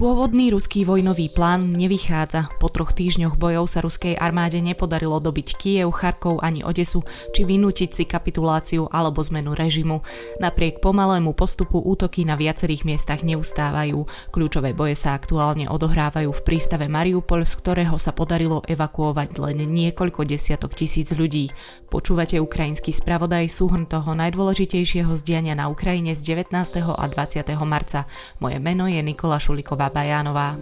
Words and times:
Pôvodný 0.00 0.48
ruský 0.48 0.88
vojnový 0.88 1.28
plán 1.28 1.76
nevychádza. 1.76 2.56
Po 2.56 2.72
troch 2.72 2.96
týždňoch 2.96 3.36
bojov 3.36 3.68
sa 3.68 3.84
ruskej 3.84 4.16
armáde 4.16 4.56
nepodarilo 4.64 5.20
dobiť 5.20 5.60
Kiev, 5.60 5.92
Charkov 5.92 6.40
ani 6.40 6.64
Odesu, 6.64 7.04
či 7.36 7.44
vynútiť 7.44 7.92
si 7.92 8.08
kapituláciu 8.08 8.88
alebo 8.88 9.20
zmenu 9.20 9.52
režimu. 9.52 10.00
Napriek 10.40 10.80
pomalému 10.80 11.36
postupu 11.36 11.84
útoky 11.84 12.24
na 12.24 12.40
viacerých 12.40 12.88
miestach 12.88 13.20
neustávajú. 13.20 14.08
Kľúčové 14.32 14.72
boje 14.72 14.96
sa 14.96 15.12
aktuálne 15.12 15.68
odohrávajú 15.68 16.32
v 16.32 16.44
prístave 16.48 16.88
Mariupol, 16.88 17.44
z 17.44 17.60
ktorého 17.60 18.00
sa 18.00 18.16
podarilo 18.16 18.64
evakuovať 18.64 19.36
len 19.36 19.68
niekoľko 19.68 20.24
desiatok 20.24 20.80
tisíc 20.80 21.12
ľudí. 21.12 21.52
Počúvate 21.92 22.40
ukrajinský 22.40 22.96
spravodaj 22.96 23.52
súhrn 23.52 23.84
toho 23.84 24.16
najdôležitejšieho 24.16 25.12
zdiania 25.20 25.52
na 25.52 25.68
Ukrajine 25.68 26.16
z 26.16 26.40
19. 26.40 26.56
a 26.88 27.04
20. 27.04 27.52
marca. 27.68 28.08
Moje 28.40 28.56
meno 28.56 28.88
je 28.88 28.96
Nikola 29.04 29.36
Šuliková 29.36 29.89
Bajánová. 29.94 30.56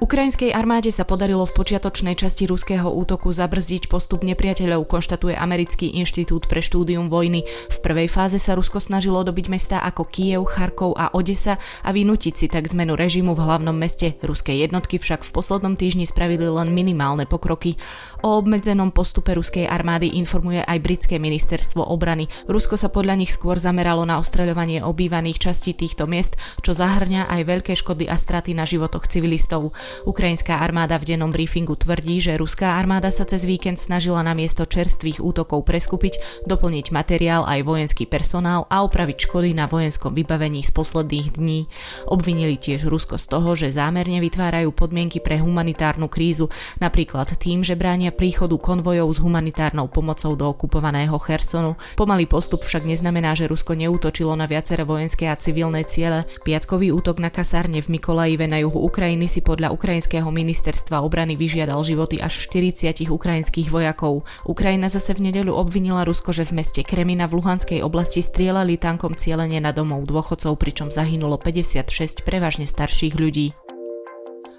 Ukrajinskej 0.00 0.56
armáde 0.56 0.88
sa 0.88 1.04
podarilo 1.04 1.44
v 1.44 1.52
počiatočnej 1.60 2.16
časti 2.16 2.48
ruského 2.48 2.88
útoku 2.88 3.28
zabrzdiť 3.36 3.92
postup 3.92 4.24
nepriateľov, 4.24 4.88
konštatuje 4.88 5.36
Americký 5.36 5.92
inštitút 5.92 6.48
pre 6.48 6.64
štúdium 6.64 7.12
vojny. 7.12 7.44
V 7.44 7.78
prvej 7.84 8.08
fáze 8.08 8.40
sa 8.40 8.56
Rusko 8.56 8.80
snažilo 8.80 9.20
dobiť 9.20 9.52
mestá 9.52 9.84
ako 9.84 10.08
Kiev, 10.08 10.48
Charkov 10.48 10.96
a 10.96 11.12
Odesa 11.12 11.60
a 11.84 11.92
vynútiť 11.92 12.32
si 12.32 12.46
tak 12.48 12.64
zmenu 12.72 12.96
režimu 12.96 13.36
v 13.36 13.44
hlavnom 13.44 13.76
meste. 13.76 14.16
Ruské 14.24 14.56
jednotky 14.56 14.96
však 14.96 15.20
v 15.20 15.36
poslednom 15.36 15.76
týždni 15.76 16.08
spravili 16.08 16.48
len 16.48 16.72
minimálne 16.72 17.28
pokroky. 17.28 17.76
O 18.24 18.40
obmedzenom 18.40 18.96
postupe 18.96 19.36
ruskej 19.36 19.68
armády 19.68 20.16
informuje 20.16 20.64
aj 20.64 20.80
britské 20.80 21.20
ministerstvo 21.20 21.84
obrany. 21.84 22.24
Rusko 22.48 22.80
sa 22.80 22.88
podľa 22.88 23.20
nich 23.20 23.36
skôr 23.36 23.60
zameralo 23.60 24.08
na 24.08 24.16
ostreľovanie 24.16 24.80
obývaných 24.80 25.44
častí 25.44 25.76
týchto 25.76 26.08
miest, 26.08 26.40
čo 26.64 26.72
zahrňa 26.72 27.28
aj 27.28 27.40
veľké 27.44 27.76
škody 27.76 28.08
a 28.08 28.16
straty 28.16 28.56
na 28.56 28.64
životoch 28.64 29.04
civilistov. 29.04 29.76
Ukrajinská 30.06 30.60
armáda 30.60 30.96
v 30.96 31.14
dennom 31.14 31.32
briefingu 31.34 31.76
tvrdí, 31.76 32.22
že 32.22 32.36
ruská 32.36 32.76
armáda 32.76 33.08
sa 33.12 33.26
cez 33.28 33.44
víkend 33.44 33.78
snažila 33.78 34.24
na 34.24 34.32
miesto 34.32 34.64
čerstvých 34.64 35.20
útokov 35.22 35.66
preskupiť, 35.66 36.46
doplniť 36.46 36.92
materiál 36.94 37.44
aj 37.46 37.60
vojenský 37.66 38.04
personál 38.08 38.66
a 38.70 38.82
opraviť 38.82 39.28
škody 39.28 39.50
na 39.52 39.70
vojenskom 39.70 40.16
vybavení 40.16 40.60
z 40.64 40.70
posledných 40.72 41.36
dní. 41.36 41.66
Obvinili 42.08 42.56
tiež 42.56 42.88
Rusko 42.88 43.16
z 43.20 43.26
toho, 43.30 43.52
že 43.56 43.74
zámerne 43.74 44.18
vytvárajú 44.20 44.72
podmienky 44.74 45.20
pre 45.20 45.38
humanitárnu 45.38 46.08
krízu, 46.10 46.48
napríklad 46.78 47.36
tým, 47.38 47.62
že 47.62 47.78
bránia 47.78 48.10
príchodu 48.10 48.56
konvojov 48.56 49.08
s 49.10 49.18
humanitárnou 49.22 49.88
pomocou 49.88 50.34
do 50.34 50.50
okupovaného 50.50 51.16
Chersonu. 51.20 51.76
Pomalý 51.96 52.26
postup 52.26 52.62
však 52.64 52.86
neznamená, 52.86 53.32
že 53.36 53.48
Rusko 53.48 53.76
neútočilo 53.76 54.34
na 54.34 54.44
viaceré 54.50 54.82
vojenské 54.82 55.30
a 55.30 55.38
civilné 55.38 55.84
ciele. 55.86 56.26
Piatkový 56.42 56.92
útok 56.92 57.22
na 57.22 57.30
kasárne 57.30 57.80
v 57.80 57.96
Mikolajive 57.96 58.46
na 58.50 58.58
juhu 58.60 58.82
Ukrajiny 58.84 59.26
si 59.26 59.40
podľa 59.40 59.72
ukrajinského 59.80 60.28
ministerstva 60.28 61.00
obrany 61.00 61.40
vyžiadal 61.40 61.80
životy 61.80 62.20
až 62.20 62.52
40 62.52 63.08
ukrajinských 63.08 63.72
vojakov. 63.72 64.28
Ukrajina 64.44 64.92
zase 64.92 65.16
v 65.16 65.32
nedeľu 65.32 65.56
obvinila 65.56 66.04
Rusko, 66.04 66.36
že 66.36 66.44
v 66.44 66.60
meste 66.60 66.84
Kremina 66.84 67.24
v 67.24 67.40
Luhanskej 67.40 67.80
oblasti 67.80 68.20
strieľali 68.20 68.76
tankom 68.76 69.16
cieľenie 69.16 69.64
na 69.64 69.72
domov 69.72 70.04
dôchodcov, 70.04 70.60
pričom 70.60 70.92
zahynulo 70.92 71.40
56 71.40 72.28
prevažne 72.28 72.68
starších 72.68 73.16
ľudí. 73.16 73.56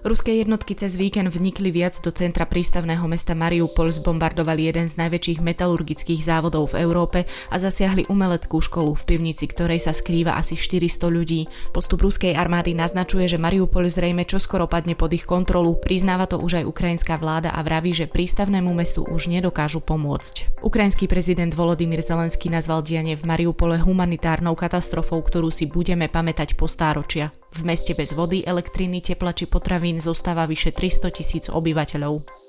Ruské 0.02 0.42
jednotky 0.42 0.74
cez 0.74 0.98
víkend 0.98 1.30
vnikli 1.30 1.70
viac 1.70 1.94
do 2.02 2.10
centra 2.10 2.50
prístavného 2.50 3.06
mesta 3.06 3.38
Mariupol, 3.38 3.94
zbombardovali 3.94 4.74
jeden 4.74 4.90
z 4.90 4.98
najväčších 4.98 5.46
metalurgických 5.46 6.26
závodov 6.26 6.74
v 6.74 6.82
Európe 6.82 7.30
a 7.54 7.62
zasiahli 7.62 8.10
umeleckú 8.10 8.58
školu, 8.66 8.98
v 8.98 9.04
pivnici 9.06 9.46
ktorej 9.46 9.78
sa 9.78 9.94
skrýva 9.94 10.34
asi 10.34 10.58
400 10.58 11.06
ľudí. 11.06 11.46
Postup 11.70 12.02
ruskej 12.02 12.34
armády 12.34 12.74
naznačuje, 12.74 13.30
že 13.30 13.38
Mariupol 13.38 13.94
zrejme 13.94 14.26
čoskoro 14.26 14.66
padne 14.66 14.98
pod 14.98 15.14
ich 15.14 15.30
kontrolu, 15.30 15.78
priznáva 15.78 16.26
to 16.26 16.42
už 16.42 16.66
aj 16.66 16.66
ukrajinská 16.66 17.22
vláda 17.22 17.54
a 17.54 17.62
vraví, 17.62 17.94
že 17.94 18.10
prístavnému 18.10 18.74
mestu 18.74 19.06
už 19.06 19.30
nedokážu 19.30 19.86
pomôcť. 19.86 20.66
Ukrajinský 20.66 21.06
prezident 21.06 21.54
Volodymyr 21.54 22.02
Zelenský 22.02 22.50
nazval 22.50 22.82
dianie 22.82 23.14
v 23.14 23.30
Mariupole 23.30 23.78
humanitárnou 23.78 24.58
katastrofou, 24.58 25.22
ktorú 25.22 25.54
si 25.54 25.70
budeme 25.70 26.10
pamätať 26.10 26.58
po 26.58 26.66
stáročia. 26.66 27.30
V 27.52 27.62
meste 27.68 27.92
bez 27.92 28.16
vody, 28.16 28.48
elektriny, 28.48 29.04
tepla 29.04 29.36
či 29.36 29.44
potravín 29.44 30.00
zostáva 30.00 30.48
vyše 30.48 30.72
300 30.72 31.12
tisíc 31.12 31.46
obyvateľov. 31.52 32.42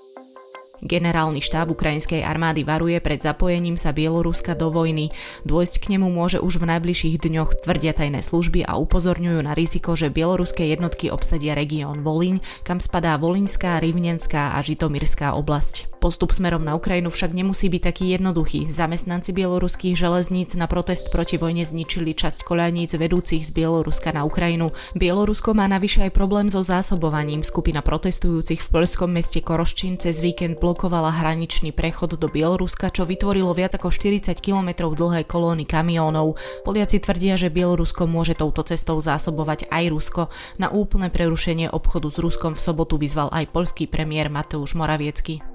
Generálny 0.82 1.38
štáb 1.38 1.70
ukrajinskej 1.70 2.26
armády 2.26 2.66
varuje 2.66 2.98
pred 2.98 3.22
zapojením 3.22 3.78
sa 3.78 3.94
Bieloruska 3.94 4.58
do 4.58 4.74
vojny. 4.74 5.14
Dôjsť 5.46 5.78
k 5.78 5.94
nemu 5.94 6.10
môže 6.10 6.42
už 6.42 6.58
v 6.58 6.74
najbližších 6.74 7.22
dňoch, 7.22 7.62
tvrdia 7.62 7.94
tajné 7.94 8.18
služby 8.18 8.66
a 8.66 8.74
upozorňujú 8.82 9.46
na 9.46 9.54
riziko, 9.54 9.94
že 9.94 10.10
bieloruské 10.10 10.66
jednotky 10.74 11.06
obsadia 11.14 11.54
región 11.54 12.02
Volíň, 12.02 12.42
kam 12.66 12.82
spadá 12.82 13.14
Volinská, 13.14 13.78
Rivnenská 13.78 14.58
a 14.58 14.62
Žitomirská 14.62 15.38
oblasť. 15.38 15.91
Postup 16.02 16.34
smerom 16.34 16.66
na 16.66 16.74
Ukrajinu 16.74 17.14
však 17.14 17.30
nemusí 17.30 17.70
byť 17.70 17.82
taký 17.86 18.18
jednoduchý. 18.18 18.66
Zamestnanci 18.66 19.30
bieloruských 19.30 19.94
železníc 19.94 20.58
na 20.58 20.66
protest 20.66 21.14
proti 21.14 21.38
vojne 21.38 21.62
zničili 21.62 22.10
časť 22.10 22.42
koľaníc 22.42 22.98
vedúcich 22.98 23.46
z 23.46 23.54
Bieloruska 23.54 24.10
na 24.10 24.26
Ukrajinu. 24.26 24.74
Bielorusko 24.98 25.54
má 25.54 25.70
navyše 25.70 26.02
aj 26.02 26.10
problém 26.10 26.50
so 26.50 26.58
zásobovaním. 26.58 27.46
Skupina 27.46 27.86
protestujúcich 27.86 28.58
v 28.58 28.68
poľskom 28.74 29.14
meste 29.14 29.46
Koroščín 29.46 30.02
cez 30.02 30.18
víkend 30.18 30.58
blokovala 30.58 31.22
hraničný 31.22 31.70
prechod 31.70 32.18
do 32.18 32.26
Bieloruska, 32.26 32.90
čo 32.90 33.06
vytvorilo 33.06 33.54
viac 33.54 33.78
ako 33.78 33.94
40 33.94 34.34
km 34.42 34.90
dlhé 34.90 35.22
kolóny 35.30 35.70
kamiónov. 35.70 36.34
Poliaci 36.66 36.98
tvrdia, 36.98 37.38
že 37.38 37.46
Bielorusko 37.46 38.10
môže 38.10 38.34
touto 38.34 38.66
cestou 38.66 38.98
zásobovať 38.98 39.70
aj 39.70 39.84
Rusko. 39.94 40.22
Na 40.58 40.66
úplné 40.66 41.14
prerušenie 41.14 41.70
obchodu 41.70 42.10
s 42.10 42.18
Ruskom 42.18 42.58
v 42.58 42.64
sobotu 42.66 42.98
vyzval 42.98 43.30
aj 43.30 43.54
poľský 43.54 43.86
premiér 43.86 44.26
Mateusz 44.34 44.74
Moraviecky. 44.74 45.51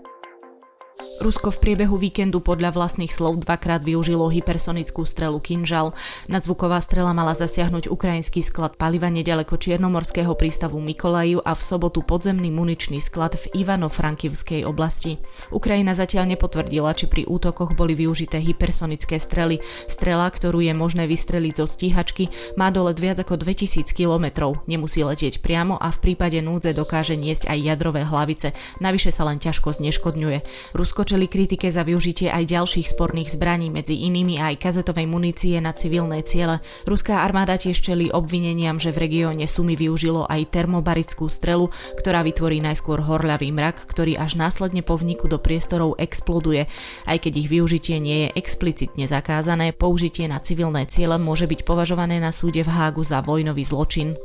Rusko 1.17 1.50
v 1.50 1.57
priebehu 1.57 1.97
víkendu 1.97 2.38
podľa 2.38 2.78
vlastných 2.78 3.09
slov 3.09 3.41
dvakrát 3.41 3.81
využilo 3.81 4.29
hypersonickú 4.29 5.01
strelu 5.01 5.41
Kinžal. 5.41 5.97
Nadzvuková 6.29 6.78
strela 6.78 7.09
mala 7.09 7.33
zasiahnuť 7.33 7.89
ukrajinský 7.89 8.45
sklad 8.45 8.78
paliva 8.78 9.09
nedaleko 9.09 9.57
Čiernomorského 9.57 10.29
prístavu 10.38 10.78
Mikolaju 10.78 11.41
a 11.41 11.57
v 11.57 11.61
sobotu 11.66 12.05
podzemný 12.05 12.53
muničný 12.53 13.01
sklad 13.01 13.33
v 13.33 13.66
Ivano-Frankivskej 13.66 14.61
oblasti. 14.69 15.17
Ukrajina 15.50 15.97
zatiaľ 15.97 16.38
nepotvrdila, 16.38 16.94
či 16.94 17.09
pri 17.09 17.25
útokoch 17.25 17.73
boli 17.73 17.97
využité 17.97 18.38
hypersonické 18.38 19.17
strely. 19.17 19.57
Strela, 19.89 20.29
ktorú 20.29 20.61
je 20.61 20.78
možné 20.78 21.09
vystreliť 21.09 21.53
zo 21.57 21.66
stíhačky, 21.66 22.29
má 22.61 22.69
dolet 22.69 23.01
viac 23.01 23.17
ako 23.25 23.41
2000 23.41 23.89
km. 23.89 24.53
Nemusí 24.69 25.01
letieť 25.01 25.41
priamo 25.41 25.81
a 25.81 25.89
v 25.89 25.97
prípade 25.97 26.38
núdze 26.45 26.78
dokáže 26.78 27.17
niesť 27.17 27.49
aj 27.49 27.57
jadrové 27.57 28.05
hlavice. 28.05 28.53
Navyše 28.85 29.09
sa 29.09 29.25
len 29.25 29.41
ťažko 29.41 29.81
zneškodňuje. 29.81 30.45
Rusko 30.78 31.06
čeli 31.07 31.31
kritike 31.31 31.72
za 31.72 31.88
využitie 31.88 32.28
aj 32.28 32.51
ďalších 32.51 32.91
sporných 32.91 33.31
zbraní, 33.31 33.72
medzi 33.72 34.03
inými 34.03 34.44
aj 34.44 34.59
kazetovej 34.59 35.07
munície 35.07 35.56
na 35.63 35.72
civilné 35.72 36.19
ciele. 36.28 36.59
Ruská 36.84 37.23
armáda 37.23 37.56
tiež 37.56 37.79
čeli 37.79 38.12
obvineniam, 38.12 38.75
že 38.75 38.91
v 38.91 39.07
regióne 39.07 39.47
Sumy 39.47 39.79
využilo 39.79 40.28
aj 40.28 40.51
termobarickú 40.51 41.31
strelu, 41.31 41.72
ktorá 41.96 42.28
vytvorí 42.28 42.59
najskôr 42.59 43.00
horľavý 43.00 43.56
mrak, 43.56 43.88
ktorý 43.88 44.19
až 44.19 44.35
následne 44.35 44.84
po 44.84 45.00
vniku 45.00 45.31
do 45.31 45.40
priestorov 45.40 45.96
exploduje. 45.96 46.67
Aj 47.07 47.16
keď 47.16 47.34
ich 47.40 47.47
využitie 47.47 48.03
nie 48.03 48.28
je 48.28 48.34
explicitne 48.35 49.07
zakázané, 49.07 49.72
použitie 49.72 50.28
na 50.28 50.44
civilné 50.44 50.84
ciele 50.91 51.16
môže 51.16 51.47
byť 51.47 51.63
považované 51.63 52.19
na 52.19 52.35
súde 52.35 52.67
v 52.67 52.69
Hágu 52.75 53.07
za 53.07 53.23
vojnový 53.23 53.63
zločin. 53.63 54.19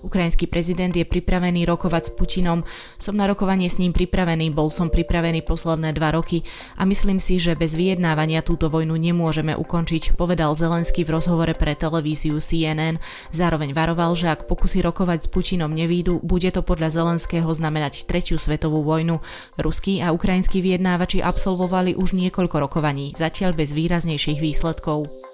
Ukrajinský 0.00 0.48
prezident 0.48 0.90
je 0.90 1.04
pripravený 1.04 1.68
rokovať 1.68 2.02
s 2.08 2.14
Putinom. 2.16 2.64
Som 2.96 3.20
na 3.20 3.28
rokovanie 3.28 3.68
s 3.68 3.76
ním 3.76 3.92
pripravený, 3.92 4.52
bol 4.52 4.72
som 4.72 4.88
pripravený 4.88 5.44
posledné 5.44 5.92
dva 5.96 6.16
roky 6.16 6.42
a 6.80 6.88
myslím 6.88 7.20
si, 7.20 7.36
že 7.36 7.56
bez 7.56 7.76
vyjednávania 7.76 8.40
túto 8.40 8.72
vojnu 8.72 8.96
nemôžeme 8.96 9.52
ukončiť, 9.52 10.16
povedal 10.16 10.56
Zelenský 10.56 11.04
v 11.04 11.20
rozhovore 11.20 11.52
pre 11.52 11.76
televíziu 11.76 12.40
CNN. 12.40 12.96
Zároveň 13.30 13.76
varoval, 13.76 14.16
že 14.16 14.32
ak 14.32 14.48
pokusy 14.48 14.80
rokovať 14.80 15.24
s 15.24 15.28
Putinom 15.28 15.70
nevídu, 15.70 16.18
bude 16.24 16.48
to 16.48 16.64
podľa 16.64 16.90
Zelenského 16.90 17.48
znamenať 17.48 18.08
tretiu 18.08 18.40
svetovú 18.40 18.80
vojnu. 18.82 19.20
Ruskí 19.60 20.00
a 20.00 20.10
ukrajinskí 20.16 20.64
vyjednávači 20.64 21.20
absolvovali 21.20 21.94
už 21.94 22.16
niekoľko 22.16 22.56
rokovaní, 22.66 23.12
zatiaľ 23.14 23.52
bez 23.52 23.76
výraznejších 23.76 24.40
výsledkov. 24.40 25.29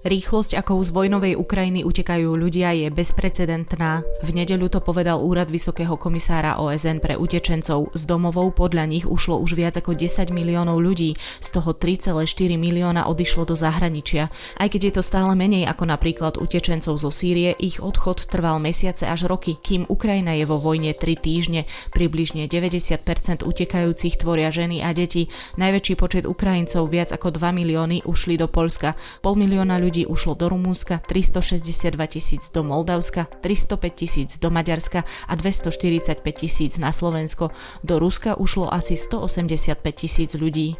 Rýchlosť, 0.00 0.56
akou 0.56 0.80
z 0.80 0.96
vojnovej 0.96 1.36
Ukrajiny 1.36 1.84
utekajú 1.84 2.32
ľudia, 2.32 2.72
je 2.72 2.88
bezprecedentná. 2.88 4.00
V 4.24 4.32
nedeľu 4.32 4.72
to 4.72 4.80
povedal 4.80 5.20
úrad 5.20 5.52
Vysokého 5.52 6.00
komisára 6.00 6.56
OSN 6.56 7.04
pre 7.04 7.20
utečencov. 7.20 7.92
Z 7.92 8.08
domovov 8.08 8.56
podľa 8.56 8.88
nich 8.88 9.04
ušlo 9.04 9.36
už 9.44 9.60
viac 9.60 9.76
ako 9.76 9.92
10 9.92 10.32
miliónov 10.32 10.80
ľudí, 10.80 11.20
z 11.20 11.48
toho 11.52 11.76
3,4 11.76 12.16
milióna 12.56 13.12
odišlo 13.12 13.44
do 13.44 13.52
zahraničia. 13.52 14.32
Aj 14.56 14.72
keď 14.72 14.88
je 14.88 14.92
to 14.96 15.02
stále 15.04 15.36
menej 15.36 15.68
ako 15.68 15.92
napríklad 15.92 16.40
utečencov 16.40 16.96
zo 16.96 17.12
Sýrie, 17.12 17.52
ich 17.60 17.76
odchod 17.84 18.24
trval 18.24 18.56
mesiace 18.56 19.04
až 19.04 19.28
roky, 19.28 19.60
kým 19.60 19.84
Ukrajina 19.84 20.32
je 20.32 20.48
vo 20.48 20.56
vojne 20.56 20.96
3 20.96 21.12
týždne. 21.20 21.68
Približne 21.92 22.48
90% 22.48 23.44
utekajúcich 23.44 24.16
tvoria 24.16 24.48
ženy 24.48 24.80
a 24.80 24.96
deti. 24.96 25.28
Najväčší 25.60 25.94
počet 26.00 26.24
Ukrajincov, 26.24 26.88
viac 26.88 27.12
ako 27.12 27.36
2 27.36 27.52
milióny, 27.52 28.08
ušli 28.08 28.40
do 28.40 28.48
Polska. 28.48 28.96
Pol 29.20 29.36
milióna 29.36 29.76
ľudí 29.76 29.89
ľudí 29.90 30.06
ušlo 30.06 30.38
do 30.38 30.46
Rumúnska, 30.46 31.02
362 31.02 31.98
tisíc 32.06 32.46
do 32.54 32.62
Moldavska, 32.62 33.26
305 33.42 33.90
tisíc 33.90 34.30
do 34.38 34.46
Maďarska 34.46 35.02
a 35.02 35.34
245 35.34 36.22
tisíc 36.30 36.78
na 36.78 36.94
Slovensko. 36.94 37.50
Do 37.82 37.98
Ruska 37.98 38.38
ušlo 38.38 38.70
asi 38.70 38.94
185 38.94 39.82
tisíc 39.90 40.38
ľudí. 40.38 40.78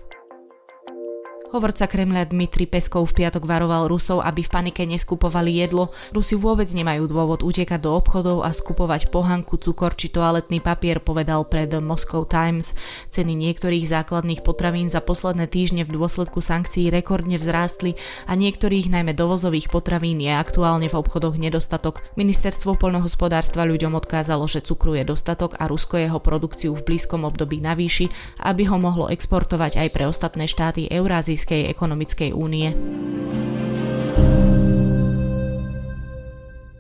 Hovorca 1.51 1.91
Kremľa 1.91 2.31
Dmitri 2.31 2.63
Peskov 2.63 3.11
v 3.11 3.27
piatok 3.27 3.43
varoval 3.43 3.91
Rusov, 3.91 4.23
aby 4.23 4.47
v 4.47 4.55
panike 4.55 4.87
neskupovali 4.87 5.59
jedlo. 5.59 5.91
Rusi 6.15 6.39
vôbec 6.39 6.71
nemajú 6.71 7.11
dôvod 7.11 7.43
utekať 7.43 7.83
do 7.83 7.91
obchodov 7.99 8.47
a 8.47 8.55
skupovať 8.55 9.11
pohanku, 9.11 9.59
cukor 9.59 9.99
či 9.99 10.15
toaletný 10.15 10.63
papier, 10.63 11.03
povedal 11.03 11.43
pred 11.43 11.67
Moscow 11.83 12.23
Times. 12.23 12.79
Ceny 13.11 13.35
niektorých 13.35 13.83
základných 13.83 14.47
potravín 14.47 14.87
za 14.87 15.03
posledné 15.03 15.51
týždne 15.51 15.83
v 15.83 15.91
dôsledku 15.91 16.39
sankcií 16.39 16.87
rekordne 16.87 17.35
vzrástli 17.35 17.99
a 18.31 18.39
niektorých 18.39 18.87
najmä 18.87 19.11
dovozových 19.19 19.75
potravín 19.75 20.23
je 20.23 20.31
aktuálne 20.31 20.87
v 20.87 20.95
obchodoch 21.03 21.35
nedostatok. 21.35 21.99
Ministerstvo 22.15 22.79
poľnohospodárstva 22.79 23.67
ľuďom 23.67 23.99
odkázalo, 23.99 24.47
že 24.47 24.63
cukru 24.63 24.95
je 24.95 25.03
dostatok 25.03 25.59
a 25.59 25.67
Rusko 25.67 25.99
jeho 25.99 26.23
produkciu 26.23 26.79
v 26.79 26.95
blízkom 26.95 27.27
období 27.27 27.59
navýši, 27.59 28.39
aby 28.39 28.71
ho 28.71 28.79
mohlo 28.79 29.11
exportovať 29.11 29.83
aj 29.83 29.89
pre 29.91 30.07
ostatné 30.07 30.47
štáty 30.47 30.87
Eurázii 30.87 31.40
Európskej 31.41 31.73
ekonomickej 31.73 32.31
únie. 32.37 32.69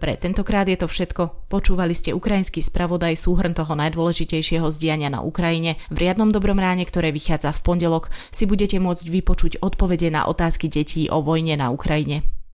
Pre 0.01 0.15
tentokrát 0.17 0.69
je 0.69 0.77
to 0.77 0.85
všetko. 0.85 1.49
Počúvali 1.49 1.97
ste 1.97 2.12
ukrajinský 2.12 2.61
spravodaj 2.61 3.17
súhrn 3.17 3.57
toho 3.57 3.73
najdôležitejšieho 3.77 4.69
zdiania 4.69 5.09
na 5.09 5.25
Ukrajine. 5.25 5.81
V 5.89 5.97
riadnom 6.05 6.29
dobrom 6.29 6.61
ráne, 6.61 6.85
ktoré 6.85 7.09
vychádza 7.09 7.57
v 7.57 7.65
pondelok, 7.65 8.12
si 8.33 8.45
budete 8.45 8.77
môcť 8.81 9.09
vypočuť 9.09 9.53
odpovede 9.65 10.12
na 10.12 10.29
otázky 10.29 10.69
detí 10.69 11.09
o 11.09 11.25
vojne 11.25 11.57
na 11.57 11.73
Ukrajine. 11.73 12.39